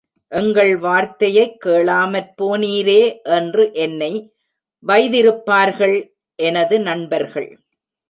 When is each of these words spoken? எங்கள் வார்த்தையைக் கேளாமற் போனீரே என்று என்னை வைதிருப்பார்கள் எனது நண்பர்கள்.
எங்கள் 0.27 0.77
வார்த்தையைக் 0.77 1.57
கேளாமற் 1.65 2.33
போனீரே 2.41 3.21
என்று 3.23 3.73
என்னை 3.73 4.33
வைதிருப்பார்கள் 4.87 5.97
எனது 6.35 6.79
நண்பர்கள். 6.79 7.59